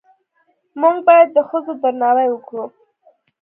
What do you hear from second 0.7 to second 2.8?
موږ باید د ښځو درناوی وکړو